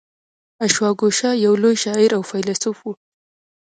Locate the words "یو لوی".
1.45-1.75